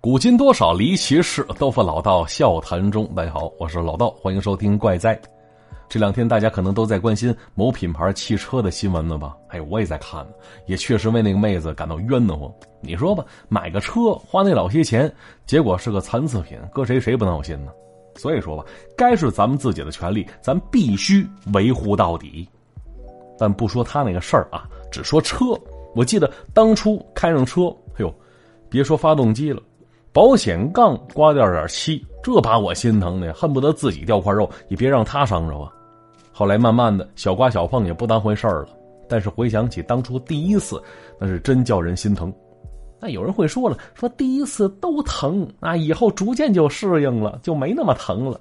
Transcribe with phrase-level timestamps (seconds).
[0.00, 3.06] 古今多少离奇事，都付老道笑谈中。
[3.14, 5.20] 大家好，我是老道，欢迎收听怪哉。
[5.88, 9.36] 这两天大家可能都在关心某品牌汽车的新闻了吧？
[9.48, 10.26] 哎，我也在看，
[10.66, 12.50] 也确实为那个妹子感到冤得慌。
[12.80, 15.12] 你说吧，买个车花那老些钱，
[15.46, 17.72] 结果是个残次品，搁谁谁不闹心呢？
[18.16, 18.64] 所以说吧，
[18.96, 22.48] 该是咱们自己的权利，咱必须维护到底。
[23.40, 25.46] 但不说他那个事儿啊，只说车。
[25.94, 28.14] 我记得当初开上车，哎呦，
[28.68, 29.62] 别说发动机了。
[30.12, 35.72] 保险杠刮掉点漆，这把我心疼的，恨不得自己掉块肉，也别让他伤着啊。
[36.30, 38.68] 后来慢慢的小刮小碰也不当回事儿了。
[39.08, 40.80] 但是回想起当初第一次，
[41.18, 42.32] 那是真叫人心疼。
[43.00, 48.38] 那有人会说了，说第一次都疼啊，以后逐渐就适应了，就没那么疼了。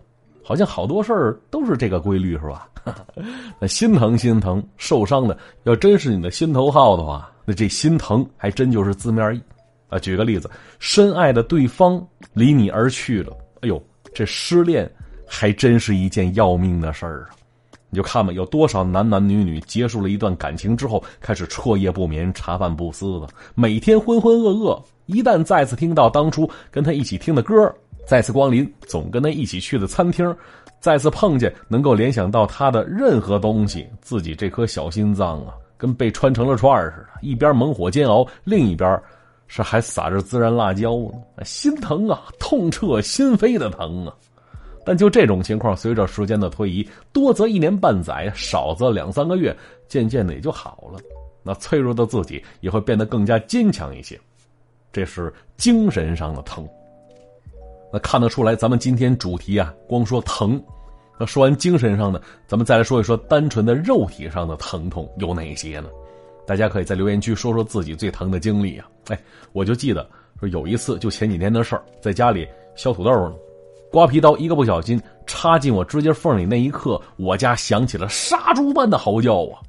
[0.50, 2.68] 好像好多事儿都是这个规律，是吧？
[3.62, 9.42] 那心疼心疼，受伤的要真是你的心头好的话，那这心疼还真就是字面意。
[9.90, 13.80] 啊，举个例子，深爱的对方离你而去了，哎呦，
[14.12, 14.92] 这失恋
[15.28, 17.30] 还真是一件要命的事儿啊！
[17.92, 24.82] 你就看吧，有多少男男女女结束了一段感情之后，开始彻夜不眠、茶饭不思的，每天浑浑噩噩。
[25.06, 27.72] 一旦再次听到当初跟他一起听的歌，
[28.10, 30.36] 再次光临总跟他一起去的餐厅，
[30.80, 39.00] 再次碰见能够联想到他的任何东西，自己这颗小心脏啊，跟被穿成了串似的，一边猛火煎熬，另一边。
[39.48, 40.96] 是还撒着孜然辣椒
[41.36, 44.14] 呢，心疼啊，痛彻心扉的疼啊！
[44.84, 49.56] 但就这种情况，随着时间的推移，多则一年半载，少则两三个月，
[49.88, 51.00] 渐渐的也就好了。
[51.44, 54.20] 那脆弱的自己也会变得更加坚强一些。
[54.92, 56.68] 这是精神上的疼。
[57.92, 60.62] 那看得出来，咱们今天主题啊，光说疼。
[61.20, 65.90] 那说完精神上的，咱们再来说一说单纯的肉体上的疼痛有哪些呢？
[66.48, 68.88] 大家可以在留言区说说自己最疼的经历啊！
[69.10, 69.20] 哎，
[69.52, 70.08] 我就记得
[70.40, 73.34] 说有一次，就前几天的事儿，在家里削土豆呢，
[73.92, 79.60] 刮皮刀一个不小心插进我指甲缝里，那一刻，我家响起了杀猪般的嚎叫啊！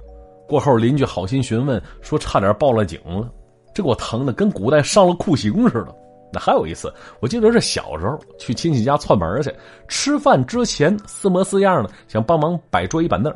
[0.47, 3.29] 过后邻居好心询问，说差点报了警了，
[3.75, 5.95] 这给我疼的跟古代上了酷刑似的。
[6.33, 9.53] 那还有一次，我记得是小时候去亲戚家串门去，
[9.89, 13.35] 吃饭之前似模似样的想帮忙摆桌椅板凳。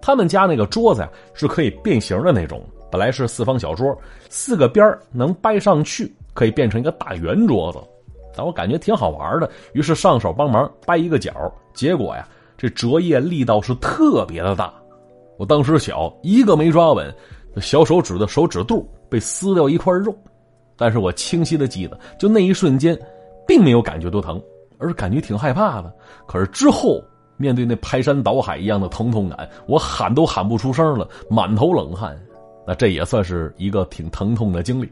[0.00, 3.96] 他们家那个桌子呀是可以变形的那种，本来是四方小桌，
[4.28, 7.78] 四个边能掰上去，可以变成一个大圆桌子。
[8.36, 11.52] 但我感觉挺好玩的，于是上手帮忙掰一个角。
[11.74, 12.26] 结果呀，
[12.56, 14.72] 这折页力道是特别的大。
[15.36, 17.12] 我当时小，一个没抓稳，
[17.56, 20.16] 小手指的手指肚被撕掉一块肉。
[20.80, 22.98] 但是我清晰的记得，就那一瞬间，
[23.46, 24.42] 并没有感觉多疼，
[24.78, 25.94] 而是感觉挺害怕的。
[26.26, 27.00] 可是之后。
[27.40, 32.14] 面对那排山倒海一样的疼痛感，我喊都喊不出声了，满头冷汗。
[32.66, 34.86] 那这也算是一个挺疼痛的经历。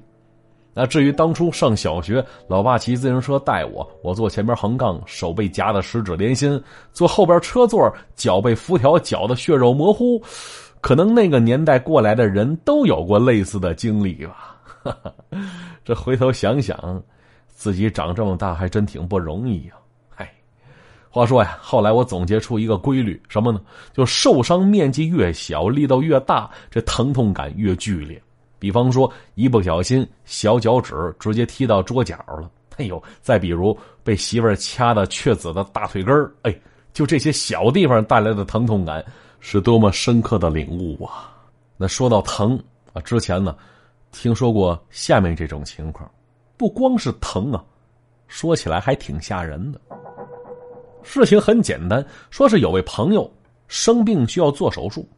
[0.72, 6.59] 那至于当初上小学，老爸骑自行车带我，我坐前边横杠，手被夹的十指连心；
[6.91, 10.19] 坐后边车座，脚被辐条绞的血肉模糊。
[10.81, 14.56] 可能那个年代过来的人都有过类似的经历吧。
[15.88, 17.03] 这回头想想，
[17.47, 19.72] 自己长这么大还真挺不容易呀。
[21.09, 23.59] 话说呀，后来我总结出一个规律，什么呢？
[23.94, 28.22] 就受伤面积越小，力道越大，这疼痛感越剧烈。
[28.59, 33.03] 比方说，一不小心小脚趾直接踢到桌角了，哎呦！
[33.22, 36.54] 再比如被媳妇儿掐的雀子的大腿根儿，哎，
[36.93, 39.03] 就这些小地方带来的疼痛感，
[39.41, 41.32] 是多么深刻的领悟啊！
[41.78, 42.62] 那说到疼
[42.93, 43.56] 啊，之前呢，
[44.13, 46.11] 听说过下面这种情况，
[46.57, 47.65] 不光是疼啊，
[48.27, 49.81] 说起来还挺吓人的。
[51.03, 53.31] 事情很简单，说是有位朋友
[53.67, 55.09] 生病需要做手术。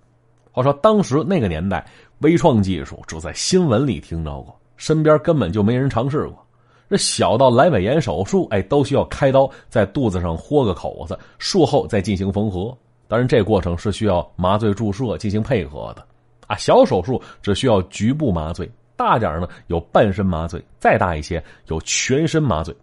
[0.52, 1.84] 话说当时那个年代，
[2.18, 6.46] 微创技术只在新闻里听到过，身边根本就没人尝试过。
[6.88, 12.76] 这小到阑尾炎手术，哎，都需要开刀在肚子上豁个口子，术后再进行缝合。
[13.06, 16.04] 当然，这过程是需要麻醉注射进行配合的。
[16.48, 18.68] 啊，小手术只需要局部麻醉，
[19.00, 22.76] 大点呢有半身麻醉，再大一些有全身麻醉。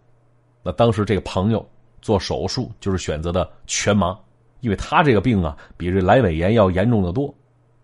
[0.63, 1.63] 那当时这个朋友。
[1.99, 4.17] 做手术就是选择的全麻，
[4.61, 7.33] 因为他这个病啊比这阑尾炎要严重的多。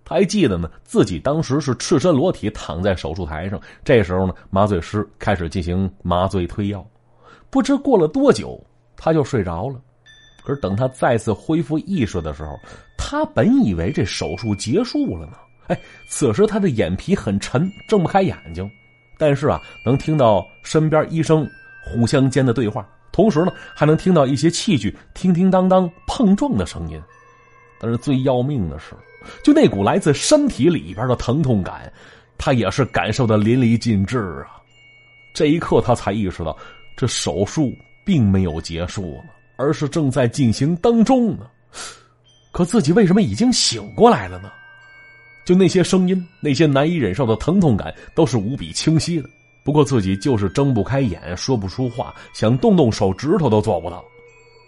[0.06, 6.86] 他还记得呢，自己当时是赤身裸体躺在手术台上，这时候呢，麻醉师开始进行麻醉推药，
[7.50, 8.64] 不知过了多久，
[8.96, 9.82] 他就睡着了。
[10.46, 12.58] 可是等他再次恢复意识的时候，
[12.98, 15.34] 他本以为这手术结束了呢。
[15.68, 18.70] 哎，此时他的眼皮很沉，睁不开眼睛，
[19.18, 21.50] 但是啊，能听到身边医生
[21.86, 22.88] 互相间的对话。
[23.12, 27.02] 同时呢，还能听到一些器具叮叮当当碰撞的声音。
[27.80, 28.96] 但是最要命的是，
[29.44, 31.92] 就那股来自身体里边的疼痛感，
[32.38, 34.18] 他也是感受的淋漓尽致
[34.48, 34.58] 啊。
[35.34, 36.58] 这一刻，他才意识到，
[36.96, 37.74] 这手术
[38.04, 41.46] 并没有结束呢，而是正在进行当中呢。
[42.52, 44.52] 可自己为什么已经醒过来了呢？
[45.46, 49.30] 就那些声音，那些难以忍受的疼痛感，都是无比清晰的。
[49.64, 54.04] 不过自己就是睁不开眼，说不出话，想动动手指头都做不到。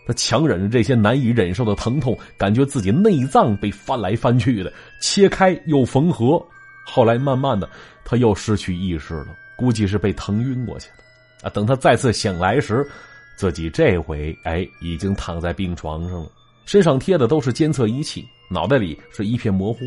[0.07, 6.41] 他强忍着这些难以忍受的疼痛，感觉自己内脏被翻来翻去的，切开又缝合。
[6.85, 7.67] 后来慢慢的，
[8.03, 9.27] 他又失去意识了，
[9.57, 10.95] 估计是被疼晕过去了。
[11.41, 12.87] 啊，等他再次醒来时，
[13.35, 16.31] 自己这回哎已经躺在病床上了，
[16.65, 19.79] 身上贴的都是监测仪器，脑袋里是一片模糊。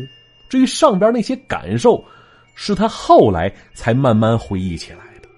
[0.49, 2.03] 至于上边那些感受。
[2.61, 5.29] 是他后来才慢慢回忆起来的，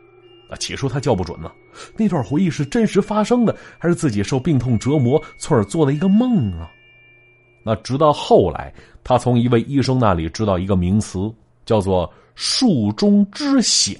[0.49, 1.51] 啊，起初他叫不准呢，
[1.95, 6.67] 那段回忆是真实发生的，还是自己受病痛折磨，从而做了一个梦啊？
[7.61, 8.73] 那直到后来，
[9.03, 11.31] 他从一位医生那里知道一个名词，
[11.63, 13.93] 叫做“术中知晓”，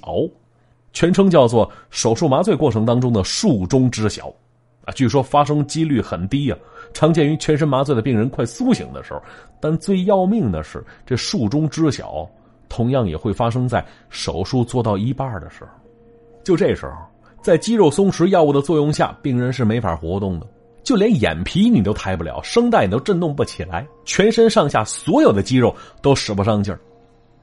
[0.92, 4.34] 全称叫做手术麻醉过程当中的术中知晓，
[4.84, 6.58] 啊，据说发生几率很低啊，
[6.92, 9.22] 常见于全身麻醉的病人快苏醒的时候，
[9.60, 12.28] 但最要命的是这术中知晓。
[12.68, 15.70] 同样也会发生在手术做到一半的时候，
[16.42, 16.92] 就这时候，
[17.42, 20.46] 在肌肉松弛药物的作用下，病人是没法活动的，
[20.82, 26.80] 就连眼皮你都抬不了，声带你都震动不起来，全身上下所有的肌肉都使不上劲儿。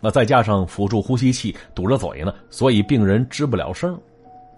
[0.01, 4.01] 那再加上辅助呼吸器堵着嘴呢，所以病人吱不了声。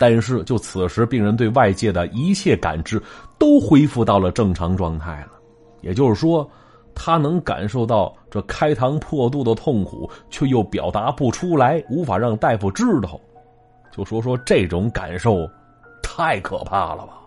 [0.02, 3.00] 但是就此时，病人对外界的一切感知
[3.38, 5.34] 都恢复到了正常状态了，
[5.82, 6.50] 也就是说。
[6.94, 13.18] 他能感受到这开膛破肚的痛苦，却又表达不出来，无法让大夫知道。
[13.94, 15.50] 就说说这种感受，
[16.04, 17.22] 太可怕了吧！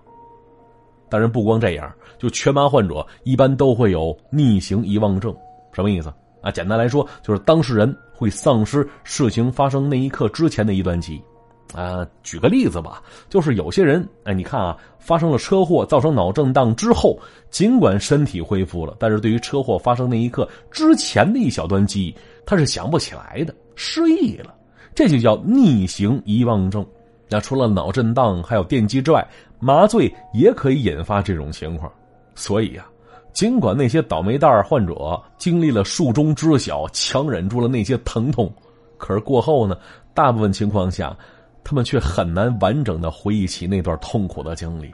[1.08, 5.34] 当然，不光这样，就全麻患者一般都会有逆行遗忘症，
[5.72, 6.12] 什么意思
[6.42, 6.50] 啊？
[6.50, 11.22] 简单来说，就是当事人会丧失事情发生那一刻之前的一段记忆。
[11.72, 17.18] 啊，举个例子吧，就是有些人，哎，你看啊，发生了车祸，造成脑震荡之后，
[17.50, 22.14] 尽管身体恢复了，但是对于车祸发生那一刻之前的一小段记忆，
[22.46, 24.54] 他是想不起来的，失忆了，
[24.94, 26.86] 这就叫逆行遗忘症。
[27.28, 29.26] 那除了脑震荡还有电击之外，
[29.58, 31.90] 麻醉也可以引发这种情况。
[32.36, 32.86] 所以啊，
[33.32, 38.52] 尽管那些倒霉蛋患者经历了术中知晓，强忍住了那些疼痛，
[38.96, 39.76] 可是过后呢，
[40.12, 41.16] 大部分情况下。
[41.64, 44.92] 他们却很难完整的回忆起那段痛苦的经历，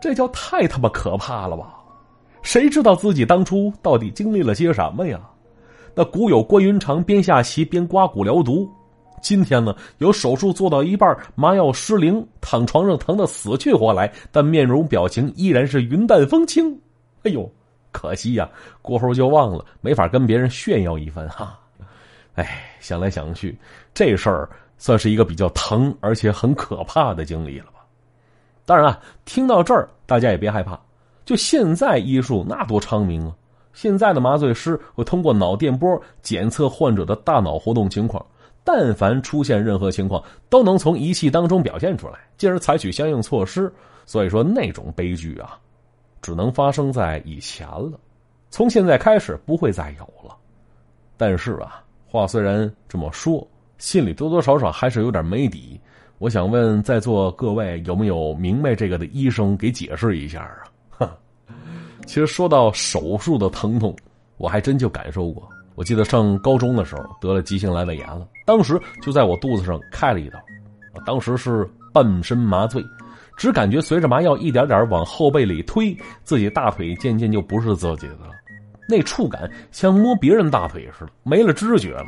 [0.00, 1.74] 这叫太他妈可怕了吧？
[2.42, 5.18] 谁知道自己当初到底经历了些什么呀？
[5.94, 8.68] 那古有关云长边下棋边刮骨疗毒，
[9.22, 16.76] 今天呢有手术做到一半麻药失灵，躺床上疼得死去活来，但面容表情依然是云淡风轻。
[17.22, 17.50] 哎呦，
[17.90, 18.48] 可惜呀，
[18.82, 21.58] 过后就忘了，没法跟别人炫耀一番哈。
[22.34, 23.56] 哎，想来想去，
[23.94, 24.48] 这事儿。
[24.82, 27.86] 算是一个比较疼而且很可怕的经历了吧？
[28.64, 30.76] 当然啊，听到这儿大家也别害怕。
[31.24, 33.32] 就现在医术那多昌明啊！
[33.72, 38.26] 现在的麻醉师会通过脑电波检测患者的大脑活动情况，
[38.64, 43.72] 但凡出现任何情况，都能从仪器当中表现出来，进而采取相应措施。
[44.04, 45.56] 所以说，那种悲剧啊，
[46.20, 47.92] 只能发生在以前了。
[48.50, 50.36] 从现在开始不会再有了。
[51.16, 53.46] 但是啊，话虽然这么说。
[53.82, 55.78] 心里多多少少还是有点没底，
[56.18, 60.48] 我想问在座各位有没有明白这个的医生给解释一下
[60.98, 61.12] 啊？
[62.06, 63.92] 其实说到手术的疼痛，
[64.36, 65.48] 我还真就感受过。
[65.74, 70.38] 我记得上高中的时候得了急性阑尾炎了，当时就在我肚子上开了一刀，
[71.04, 72.80] 当时是半身麻醉，
[73.36, 78.30] 只感觉随着麻药一点点往后背里推，自己大腿渐渐就不是自己的了，
[78.88, 82.06] 那触感像摸别人大腿似的，没了知觉了。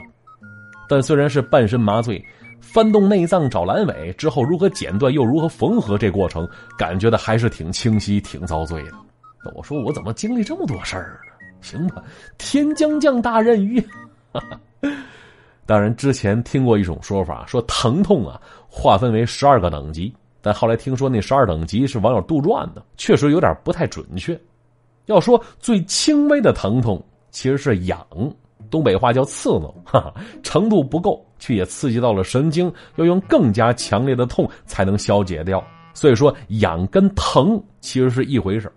[0.88, 2.24] 但虽然是半身麻醉，
[2.60, 6.48] 翻动内脏找阑尾之后，如何剪断又如何缝合，这过程
[6.78, 8.92] 感觉的还是挺清晰、挺遭罪的。
[9.44, 11.32] 那我说我怎么经历这么多事儿呢？
[11.60, 12.02] 行吧，
[12.38, 13.82] 天将降大任于。
[15.66, 24.38] 当然，之前听过一种说法，说疼痛啊划分为十二个等级，但后来听说那十二等级是网友杜撰的，确实有点不太准确。
[25.06, 28.06] 要说最轻微的疼痛，其实是痒。
[28.70, 35.62] 东北话叫刺挠， 哈哈，程度不够，却也刺激到了神经，要用更加强烈的痛才能消解掉。
[35.92, 38.72] 所以说，痒跟疼其实是一回事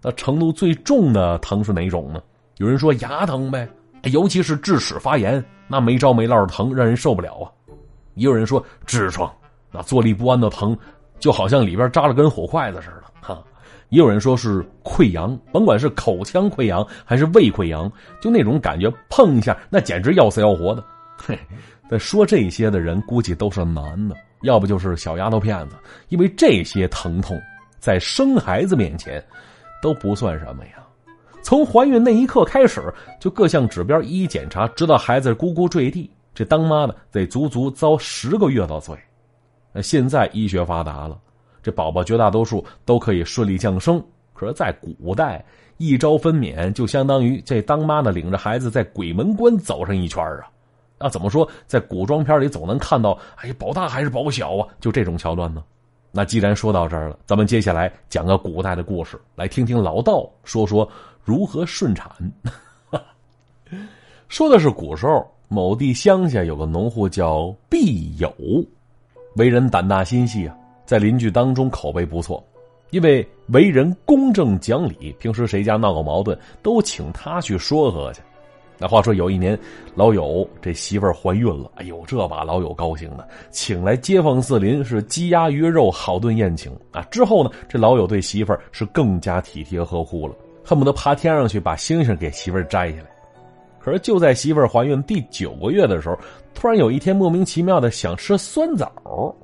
[0.00, 2.22] 那程度最重的疼是哪种呢？
[2.58, 3.68] 有人说牙疼呗，
[4.04, 7.52] 尤其是智齿发炎，那没着没落的疼让人受不了啊。
[8.14, 9.30] 也有人说痔疮，
[9.70, 10.74] 那坐立不安的疼，
[11.18, 13.02] 就好像里边扎了根火筷子似的。
[13.20, 13.44] 哈，
[13.88, 17.90] 也有人说是溃疡，甭管是口腔溃疡还是胃溃疡，
[18.20, 20.84] 就那种感觉，碰一下那简直要死要活的。
[21.16, 21.38] 嘿，
[21.88, 25.76] 那说这些的人估计都是男的，要不就是小丫头片子，
[26.08, 27.40] 因为这些疼痛
[27.78, 29.24] 在生孩子面前
[29.80, 30.72] 都不算什么呀。
[31.42, 38.96] 从怀孕那一刻开始，就各项指标一一检查，直到孩子咕咕坠地，这当妈的得足足遭十个月的罪。
[39.72, 41.16] 那现在医学发达了。
[41.66, 44.00] 这宝宝绝大多数都可以顺利降生，
[44.32, 45.44] 可是，在古代，
[45.78, 50.46] 一朝分娩就相当于这当妈的领着孩子在鬼门关走上一圈啊！
[50.96, 54.68] 那怎么说，在古装片里总能看到，哎呀，保大还是保小啊？
[54.78, 55.60] 就这种桥段呢？
[56.12, 60.88] 那既然说到这儿了，咱们接下来讲个古代的故事，来听听老道说说
[61.24, 62.08] 如何顺产。
[64.28, 68.32] 说的是古时候某地乡下有个农户叫毕友，
[69.34, 70.56] 为人胆大心细啊。
[70.86, 72.42] 在邻居当中口碑不错，
[72.90, 78.22] 因为为人公正讲理，平时谁家闹个矛盾都请他去说和去。
[78.78, 79.58] 那话说有一年，
[79.94, 87.00] 老友这媳妇儿怀孕了，哎呦，这把老友高兴的，请来街坊四邻是鸡鸭鱼肉好顿宴请啊。
[87.10, 93.06] 之后呢，这老友对媳妇儿是更加体贴呵护了，恨不得爬天上去把星星给媳妇儿摘下来。
[93.80, 96.18] 可是就在媳妇儿怀孕第九个月的时候，
[96.54, 99.34] 突然有一天莫名其妙的想吃酸枣。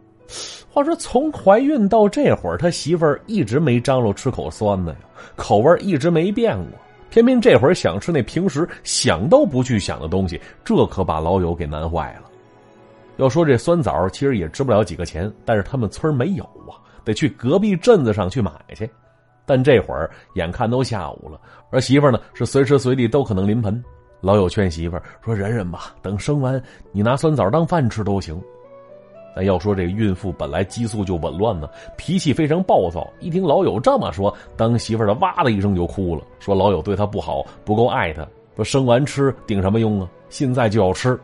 [0.70, 4.98] 话说，从怀孕到这会儿，他媳妇儿一直没张罗吃口酸的呀，
[5.36, 6.78] 口味一直没变过。
[7.10, 12.30] 偏偏这会儿想吃那平时想都不去想的东西，这可把老友给难坏了。
[13.18, 18.88] 要说这酸枣，其实也值不了几个钱，但是他们村没有啊，得去隔壁镇子上去买去。
[19.44, 21.38] 但这会儿眼看都下午了，
[21.70, 23.82] 儿媳妇儿呢是随时随地都可能临盆。
[24.22, 26.62] 老友劝媳妇儿说：“忍忍吧，等生完
[26.92, 28.40] 你拿酸枣当饭吃都行。”
[29.34, 33.08] 但要说这个孕妇本来激素就紊乱呢，脾气非常暴躁。
[33.20, 38.26] 一听老友这么说，当媳妇的哇的一声就哭了，说老友对她不好，不够爱她。
[38.56, 40.08] 说生完吃顶什么用啊？
[40.28, 41.18] 现在就要吃，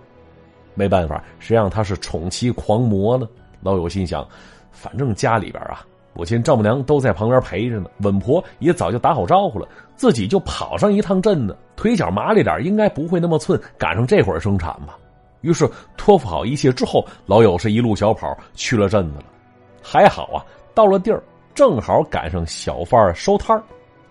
[0.74, 3.28] 没办法，谁让他是宠妻狂魔呢？
[3.60, 4.26] 老友心想，
[4.70, 5.84] 反正家里边啊，
[6.14, 14.96] 母亲丈母娘都在旁边陪着呢，稳婆也早就打好招呼了，自己就跑上一趟镇子，腿脚麻利点，应该不会那么寸，赶上这会儿生产吧。
[15.40, 19.24] 于是托付好一切之后，老友是一路小跑去了镇子了。
[19.82, 21.22] 还好啊，到了地儿
[21.54, 23.60] 正好赶上小贩收摊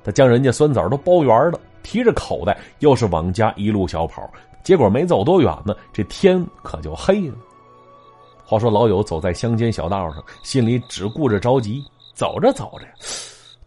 [0.03, 4.29] 他将人家酸枣都包圆了，提着口袋又是往家一路小跑。
[4.63, 7.35] 结果没走多远呢，这天可就黑了。
[8.43, 11.83] 话说老友走在乡间小道上，心里只顾着着急。
[12.13, 12.85] 走着走着，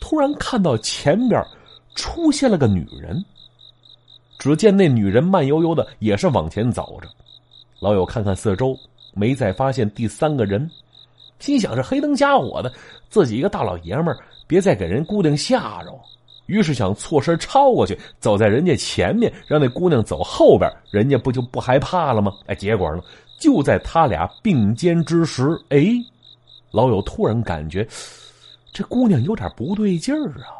[0.00, 1.40] 突然看到前边
[1.94, 3.24] 出现了个女人。
[4.40, 7.08] 只见那女人慢悠悠的也是往前走着。
[7.80, 8.78] 老友看看四周，
[9.14, 10.70] 没再发现第三个人，
[11.38, 12.70] 心想：这黑灯瞎火的，
[13.08, 15.98] 自己一个大老爷们儿，别再给人姑娘吓着。
[16.44, 22.32] 于是想错身超过去，走在人家前面，让那姑娘走后边，人家不就不害怕了吗？
[22.46, 23.02] 哎，结果呢，
[23.38, 25.86] 就在他俩并肩之时，哎，
[26.72, 27.86] 老友突然感觉
[28.72, 30.52] 这姑娘有点不对劲儿啊。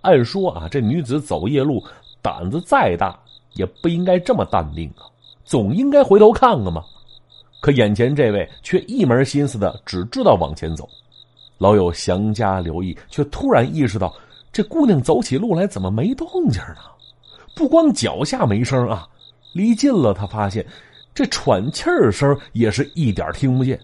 [0.00, 1.84] 按说啊，这女子走夜路，
[2.22, 3.20] 胆子再大，
[3.52, 5.11] 也不应该这么淡定啊。
[5.44, 6.84] 总应该回头看看嘛，
[7.60, 10.88] 可眼前这位却一门心思的只知道往前走。
[11.58, 14.12] 老友详加留意，却突然意识到，
[14.52, 16.80] 这姑娘走起路来怎么没动静呢？
[17.54, 19.06] 不光脚下没声啊，
[19.52, 20.66] 离近了他发现，
[21.14, 23.78] 这喘气儿声也是一点听不见。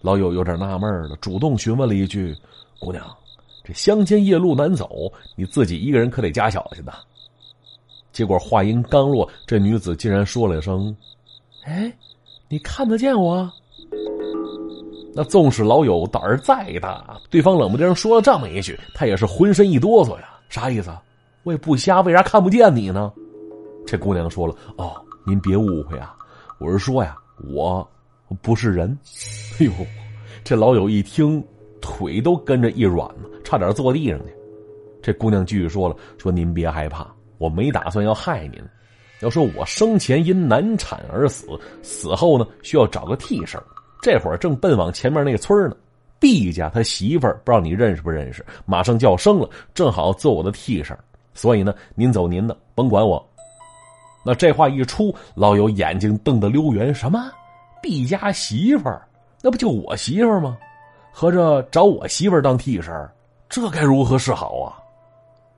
[0.00, 2.36] 老友有点纳闷了，主动询问了一句
[2.78, 3.04] ：“姑娘，
[3.64, 6.92] 这乡间夜路难走，你自己一个人可得加小心呐。”
[8.18, 10.92] 结果话音刚落，这女子竟然说了声
[11.66, 11.92] ：“哎，
[12.48, 13.48] 你看得见我？”
[15.14, 20.36] 那纵使老友胆儿再大，对方冷不丁说了这么一句，他也是浑身一哆嗦呀。
[20.48, 20.90] 啥意思？
[21.44, 23.12] 我也不瞎，为啥看不见你呢？
[23.86, 26.12] 这姑娘说了：“哦，您别误会啊，
[26.58, 27.16] 我是说呀，
[27.54, 27.88] 我
[28.42, 28.98] 不是人。”
[29.60, 29.72] 哎呦，
[30.42, 31.40] 这老友一听，
[31.80, 34.34] 腿都跟着一软呢，差点坐地上去。
[35.00, 37.06] 这姑娘继续说了：“说您别害怕。”
[37.38, 38.62] 我没打算要害您，
[39.20, 41.46] 要说我生前因难产而死，
[41.82, 43.60] 死后呢需要找个替身
[44.02, 45.76] 这会儿正奔往前面那个村呢。
[46.20, 50.96] 毕家他媳妇儿不知道你认识不认识，马上就要生了，正好做我的替身
[51.32, 53.24] 所以呢，您走您的，甭管我。
[54.24, 57.30] 那这话一出，老友眼睛瞪得溜圆，什么？
[57.80, 59.06] 毕家媳妇儿？
[59.40, 60.58] 那不就我媳妇儿吗？
[61.12, 62.92] 合着找我媳妇儿当替身
[63.48, 64.74] 这该如何是好啊？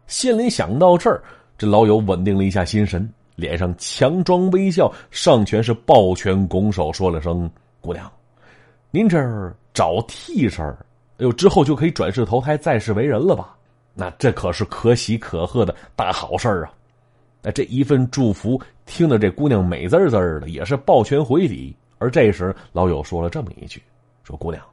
[0.06, 1.22] 心里想到这儿。
[1.60, 7.50] 这老友稳定了一下心神，脸上强装微笑，上拳是抱拳拱手，说了声
[7.82, 8.10] ：“姑娘，
[8.90, 10.76] 您这儿找替身哎
[11.18, 13.54] 呦，之后就可以转世投胎，再世为人了吧？
[13.92, 16.72] 那这可是可喜可贺的大好事啊！
[17.42, 21.76] 那这一份祝福，听得这姑娘美滋滋的，也是抱拳回礼。
[21.98, 23.82] 而这时，老友说了这么一句
[24.24, 24.64] ：“说姑娘，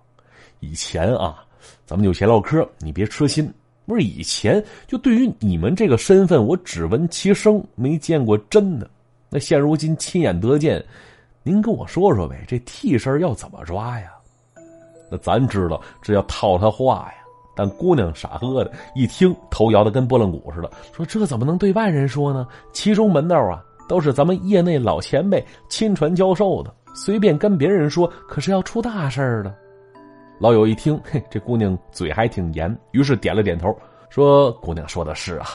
[0.62, 1.44] 以前啊，
[1.86, 3.54] 咱们就闲唠嗑，你别痴心。
[3.88, 8.88] 不是以前，就对于你们这个身份，我只闻其声，没见过真的。
[9.30, 10.84] 那现如今亲眼得见，
[11.42, 14.12] 您跟我说说呗，这替身要怎么抓呀？
[15.10, 17.14] 那咱知道，这要套他话呀。”
[17.56, 22.48] 但姑娘傻呵的，一听头摇的跟拨浪鼓似的，说：“这怎么能对外人说呢？
[22.72, 29.56] 其中门道啊，都是咱们业内老前辈亲传教授的，随便跟别人说，可是要出大事的。”
[30.40, 33.76] 老友一听， 嘿，这姑娘嘴还挺严，于是点了点头，
[34.10, 35.48] 说：“姑娘说的是啊，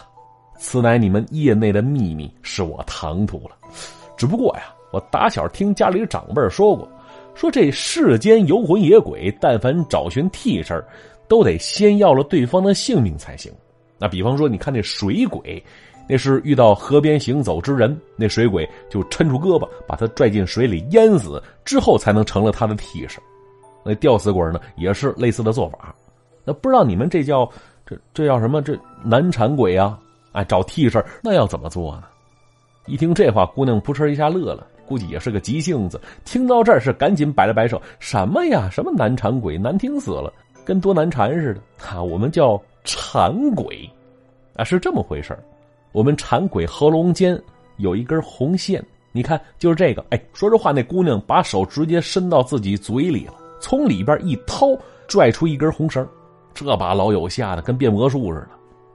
[0.58, 3.56] 此乃你们业内的秘密，是我唐突了。
[4.16, 6.88] 只不过呀，我打小听家里长辈说过，
[7.34, 10.82] 说这世间游魂野鬼，但凡找寻替身。”
[11.28, 13.50] 都得先要了对方的性命才行。
[13.96, 15.64] 那比方说，你看那水鬼，
[16.06, 23.22] 那是遇到河边行走之人，那水鬼就抻出胳膊把他拽进水里淹死，之后才能成了他的替身。
[23.84, 25.94] 那吊死鬼呢，也是类似的做法。
[26.44, 27.48] 那不知道你们这叫
[27.86, 28.60] 这这叫什么？
[28.62, 29.98] 这难缠鬼啊？
[30.32, 32.04] 哎，找替身那要怎么做呢？
[32.86, 36.00] 一听这话，姑娘扑哧一下乐了，估计也是个急性子。
[36.24, 38.68] 听到这儿是赶紧摆了摆手：“什么呀？
[38.70, 39.56] 什么难缠鬼？
[39.56, 40.32] 难听死了！”
[40.64, 42.02] 跟多难缠似的啊！
[42.02, 43.88] 我们叫缠鬼，
[44.56, 45.36] 啊，是这么回事
[45.90, 47.40] 我们缠鬼喉咙间
[47.76, 50.04] 有一根红线，你看，就是这个。
[50.10, 54.76] 哎，说这话，那姑娘把手直接伸到自己嘴里了，从里边一掏，
[55.07, 56.07] 拽出一根红绳，
[56.52, 58.49] 这把老友吓得跟变魔术似的。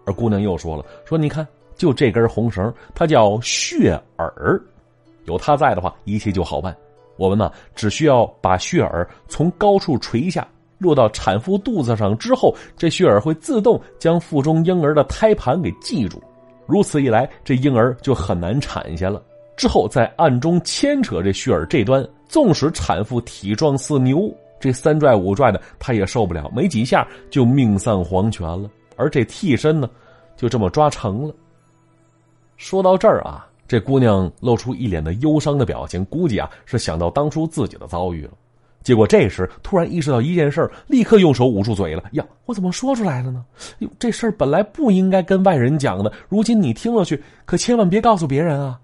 [0.06, 4.62] 而姑娘又说了：“说你看，就这根红绳，它叫血耳，
[5.26, 6.76] 有它在的话，一切就好办。
[7.16, 10.48] 我们呢，只需要把血耳从高处垂下。”
[10.80, 16.22] 落到产妇肚子上之后，这血耳会自动将腹中婴儿的胎盘给系住，
[16.68, 19.20] 如此一来，这婴儿就很难产下了。
[19.56, 28.70] 之后再暗中牵扯这血耳这端，纵使产妇体壮似牛，这三拽五拽的，他也受不了，没几下就命丧黄泉了。
[28.96, 29.90] 而这替身呢，
[30.36, 31.34] 就这么抓成了。
[32.56, 38.32] 说到这儿啊，这姑娘露出一脸的忧伤的表情，估计啊是想到当初自己的遭遇了。
[38.82, 42.04] 结果这时突然意识到一件事立刻用手捂住嘴了。
[42.14, 43.46] 呀，我怎么说出来了呢？
[43.80, 48.80] 哟，这事儿本来不应该跟外人讲的，如今你听了去，可千万别告诉别人啊！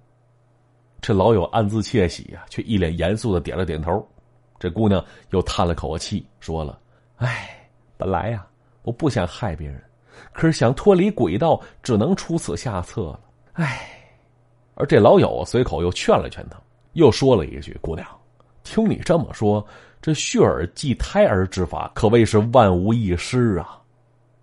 [1.01, 4.05] 这老友暗自窃喜呀，却一脸严肃的点了点头。
[4.63, 6.79] 这姑娘又叹了口气，说了
[7.19, 8.47] ：“哎，本来呀，
[8.83, 9.83] 我不想害别人，
[10.31, 13.19] 可是想脱离轨道，只能出此下策了。
[13.55, 13.89] 哎。”
[14.75, 16.57] 而这老友随口又劝了劝他，
[16.93, 18.07] 又说了一句：“姑娘，
[18.63, 19.67] 听你这么说。”
[20.01, 23.81] 这血儿祭胎儿之法可谓是万无一失啊！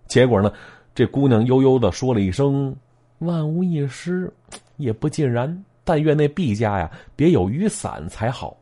[0.07, 0.53] 结果呢，
[0.93, 2.75] 这姑娘悠悠的说了一声
[3.25, 4.31] “万无一失”，
[4.77, 5.65] 也不尽然。
[5.83, 8.55] 但愿那毕家呀，别有雨伞才好。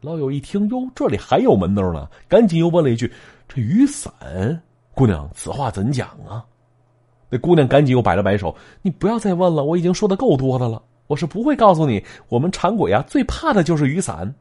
[0.00, 3.12] 老友一听，哟，这里还有门道呢，赶紧又问了一句
[3.46, 4.10] ：“这雨伞，
[4.94, 6.42] 姑娘，此话怎讲啊？”
[7.28, 10.82] 那姑娘赶紧又摆了摆手：“你不要再问了，我已经说的够多的了。
[11.06, 14.34] 我是不会告诉你，我们馋鬼啊，最怕的就是雨伞。”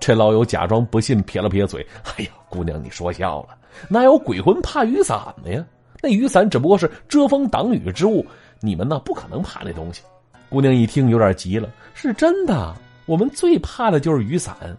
[0.00, 3.56] 这老友假装不信，撇了撇嘴：“哎呀，姑娘，你说笑了，
[3.88, 5.64] 哪有鬼魂怕雨伞的呀？
[6.02, 8.26] 那雨伞只不过是遮风挡雨之物，
[8.60, 10.02] 你们呢不可能怕那东西。”
[10.50, 12.74] 姑娘一听有点急了：“是真的，
[13.06, 14.76] 我们最怕的就是雨伞。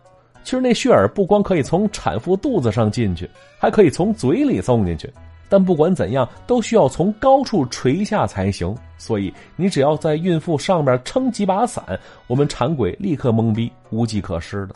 [0.47, 3.29] 其实那血儿不光可以从产妇肚子上进去，
[3.59, 5.13] 还可以从嘴里送进去，
[5.49, 8.73] 但不管怎样，都需要从高处垂下才行。
[8.97, 11.83] 所以你只要在孕妇上面撑几把伞，
[12.27, 14.75] 我们馋鬼立刻懵逼，无计可施的。”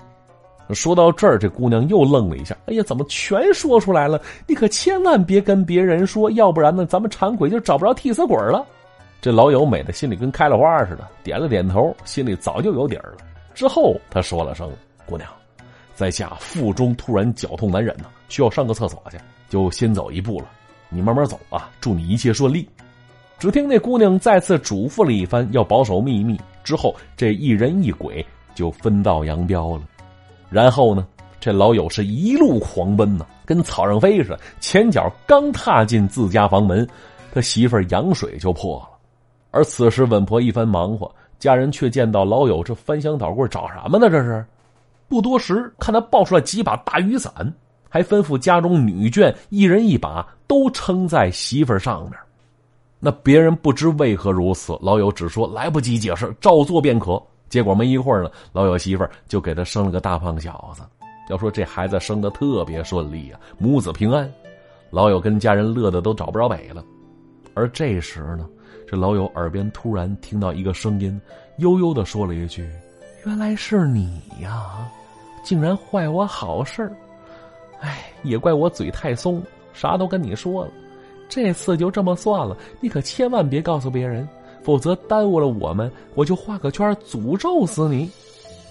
[0.76, 2.54] 说到这儿，这姑娘又愣了一下。
[2.66, 4.22] 哎呀，怎么全说出来了？
[4.46, 8.66] 你可千万别跟别人说，要不然呢，咱们馋鬼就找不着替死鬼了。
[9.22, 13.20] 这老友美的心里跟开了花似的，点了点头，心里早就有底儿了。
[13.54, 14.70] 之后他说了声
[15.08, 15.30] ：“姑娘，
[16.02, 20.48] 在下腹中突然绞痛难忍呢，需要上个厕所去，就先走一步了。
[20.90, 22.68] 你慢慢走啊，祝你一切顺利。”
[23.38, 26.42] 只听那姑娘再次嘱咐了一番，要保守秘密。
[26.64, 29.84] 之后这一人一鬼就分道扬镳了。
[30.50, 31.06] 然后呢，
[31.40, 34.40] 这老友是一路狂奔呢，跟草上飞似的。
[34.60, 36.88] 前脚刚踏进自家房门，
[37.32, 38.90] 他媳妇儿羊水就破了。
[39.52, 44.10] 而此时稳婆一番忙活，家人却见到老友这翻箱倒柜找什么呢？
[44.10, 44.44] 这是
[45.12, 47.54] 不多时，看他抱出来几把大雨伞，
[47.90, 52.14] 还吩咐家中女眷一人一把，都撑在媳妇儿上面。
[52.98, 57.22] 那别人不知为何如此，老友只说来不及解释，照做便可。
[57.50, 60.82] 结果没一会儿呢，老友媳妇儿就给他生了个大胖小子。
[61.30, 64.32] 要说这孩子生的特别顺利啊，母子平安。
[64.92, 66.82] 老友跟家人乐得都找不着北了。
[67.54, 68.48] 而这时呢，
[68.90, 71.20] 这老友耳边突然听到一个声音，
[71.58, 72.66] 悠悠的说了一句
[73.26, 74.90] ：“原来是你呀，
[75.44, 76.92] 竟然坏我好事儿！
[77.80, 79.42] 哎，也怪我嘴太松，
[79.74, 80.72] 啥都跟你说了。
[81.28, 84.28] 这次就这么算了，你可千万别告诉别人，
[84.62, 88.10] 否则耽误了我们，我就画个圈诅咒死你。”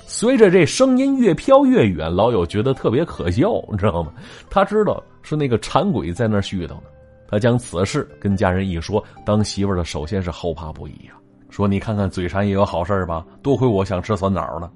[0.07, 4.13] 随着这声音越飘越远，老友觉得特别可笑，你知道吗？
[4.51, 6.83] 他知道是那个馋鬼在那絮叨呢。
[7.29, 11.13] 他将此事跟家人一说，当媳妇的首先是后怕不已呀，
[11.49, 13.25] 说：“你看看嘴馋也有好事吧？
[13.41, 14.69] 多亏我想吃酸枣了。”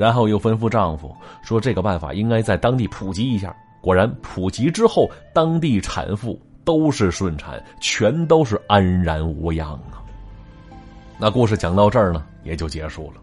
[0.00, 10.00] 然后又吩咐丈夫说：“这个办法应该在当地普及一下。”果然，普及之后，当地产妇都是顺产，全都是安然无恙啊。
[11.18, 13.20] 那故事讲到这儿呢，也就结束了。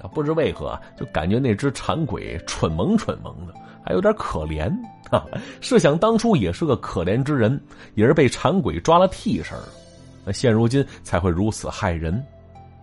[0.00, 3.52] 啊，不知为何，就感觉那只馋鬼蠢萌蠢萌的，
[3.84, 4.72] 还有点可怜。
[5.10, 5.26] 哈，
[5.60, 7.60] 试想当初也是个可怜之人，
[7.96, 9.58] 也是被馋鬼抓了替身
[10.24, 12.24] 那现如今才会如此害人。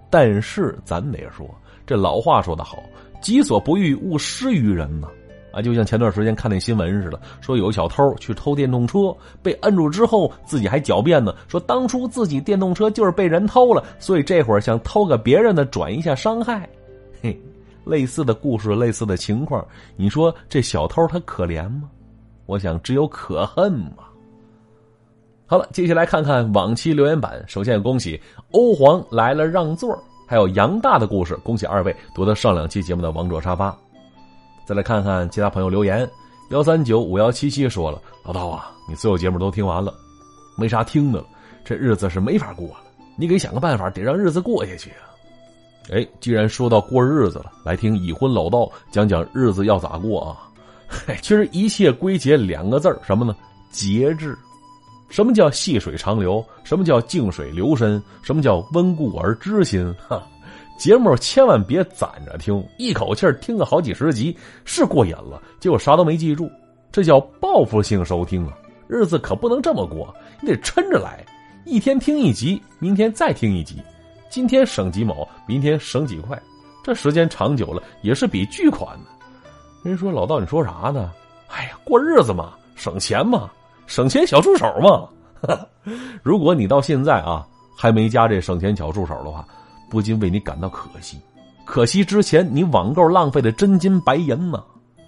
[0.09, 1.49] 但是咱得说，
[1.85, 2.83] 这老话说得好
[3.21, 5.07] ，“己所不欲，勿施于人”呐。
[5.51, 16.67] 啊，就像前段时间看那新闻似的，说有小偷去偷电动车，被摁住之后，自己还狡辩呢，说当初自己电动车就是被人偷了，所以这会儿想偷个别人的，转一下伤害。
[17.21, 17.39] 嘿，
[17.85, 21.83] 类似的故事，类似的情况，你说这小偷他可怜吗？
[22.47, 24.03] 我想只有可恨嘛。
[25.45, 27.41] 好了，接下来看看往期留言板。
[27.47, 28.19] 首先恭喜
[28.51, 33.75] 欧皇来了让座，还有杨大的故事，恭喜二位夺得上两期节目的王者沙发。
[34.65, 36.09] 再来看看其他朋友留言，
[36.49, 39.93] 幺三九五幺七七说了：“老道啊，你所有节目都听完了，
[40.57, 41.25] 没啥听的了，
[41.63, 42.77] 这日子是没法过了，
[43.15, 45.13] 你给想个办法，得让日子过下去啊。”
[45.93, 50.49] 哎，既然说到过日子了，来听已婚老道讲讲日子要咋过啊？
[51.21, 53.35] 其实一切归结两个字什么呢？
[53.69, 54.35] 节制。
[55.15, 56.45] 什么叫细水长流？
[56.65, 58.03] 什么叫静水流深？
[58.21, 59.95] 什么叫温故而知新？
[60.09, 60.21] 哈，
[60.77, 66.51] 节目千万别攒着听，一口气听个好几十集，是过瘾了，结果啥都没记住，
[66.91, 68.57] 这叫报复性收听啊！
[68.89, 71.25] 日子可不能这么过，你得抻着来，
[71.63, 73.81] 一天听一集，明天再听一集。
[74.29, 76.37] 今天省几毛，明天省几块，
[76.83, 79.05] 这时间长久了也是笔巨款呢。
[79.81, 81.09] 人说老道，你说啥呢？
[81.47, 83.49] 哎呀，过日子嘛，省钱嘛，
[83.87, 85.07] 省钱小助手嘛。
[86.23, 87.45] 如果你到现在啊
[87.77, 89.45] 还没加这省钱小助手的话，
[89.89, 91.19] 不禁为你感到可惜。
[91.65, 94.63] 可惜之前你网购浪费的真金白银呢。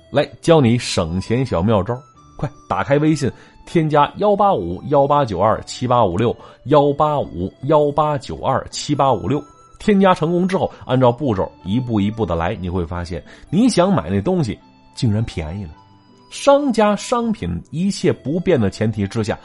[0.09, 1.93] 来教你省钱小妙招，
[2.37, 3.31] 快打开微信。
[3.65, 6.33] 添加幺八五幺八九二七八五六
[6.67, 9.43] 幺八五幺八九二七八五六，
[9.77, 14.57] 添加成功之后，按照步骤一步一步的来，你会发现你想买那东西
[14.95, 15.71] 竟然便宜了。
[16.29, 19.37] 商家商品一切不变的前提之下，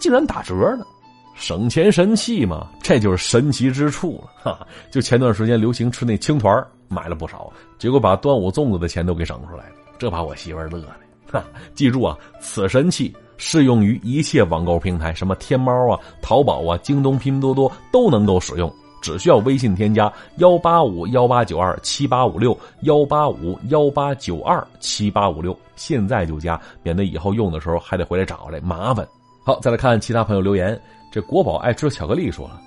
[0.00, 0.86] 竟然打折了，
[1.34, 4.52] 省钱神器嘛，这就是神奇之处了。
[4.52, 10.88] 哈，就前段时间流行吃那青团，买了不少，结果把端午粽子的钱都给省出来了，这把我媳妇乐的。
[11.30, 11.42] 哈，
[11.74, 13.14] 记住啊，此神器。
[13.38, 18.72] 适用于一切网购平台，什么天猫啊、淘宝啊、京东、拼多多都能够使用。
[19.02, 29.06] 只需要微信添加幺八五幺八九二七八五六幺八五幺八九二七八五六，现在就加，免得以后用的时候还得回来找来麻烦。
[29.44, 30.80] 好，再来看其他朋友留言。
[31.10, 32.58] 这国宝爱吃巧克力说了：“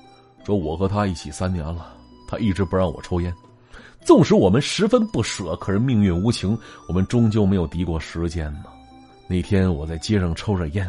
[0.45, 1.87] 说我和他一起三年了，
[2.27, 3.33] 他一直不让我抽烟，
[4.01, 6.55] 纵使我们十分不舍，可是命运无情，
[6.87, 8.65] 我们终究没有敌过时间呢。”
[9.27, 10.87] 那天我在街上抽着烟，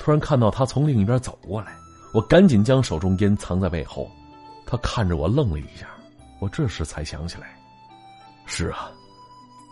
[0.00, 1.76] 突然看到他从另一边走过来，
[2.12, 4.10] 我赶紧将手中烟藏在背后。
[4.66, 5.86] 他看着我愣了一下，
[6.40, 7.56] 我这时才想起来，
[8.44, 8.90] 是啊，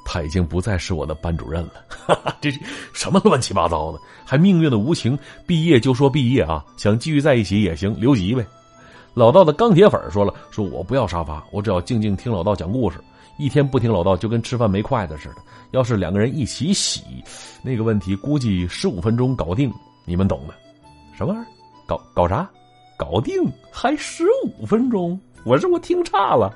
[0.05, 1.85] 他已经不再是我的班主任了。
[1.89, 2.51] 哈哈，这
[2.93, 5.19] 什么乱七八糟的，还命运的无情？
[5.47, 8.47] 毕业就说毕业啊，想继续在一起也行，留级呗。
[9.15, 12.99] 老道的钢铁粉说了，说我不要沙发，我只要静静听老道讲故事。
[13.37, 15.37] 一天不听老道，就跟吃饭没筷子似的。
[15.73, 17.03] 要是两个人一起洗，
[17.63, 19.73] 那个问题估计十五分钟搞定，
[20.05, 20.55] 你们懂的。
[21.17, 21.47] 什么玩意儿？
[21.87, 22.49] 搞搞啥？
[22.97, 23.43] 搞定？
[23.71, 25.19] 还十五分钟？
[25.45, 26.55] 我是我听差了。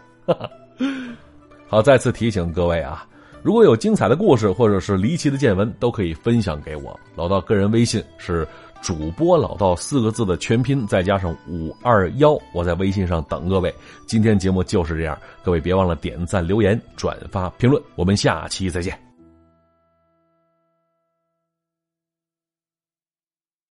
[1.68, 3.06] 好，再次提醒各位啊，
[3.42, 6.98] 如果有精彩的故事或者是离奇的见闻，都可以分享给我。
[7.14, 8.46] 老道个人微信是。
[8.80, 13.74] 主播老道四个字的全拼，再加上五二幺，我在微信上等各位。
[14.06, 19.07] 今天节目就是这样，各位别忘了点赞、留言、转发、评论，我们下期再见。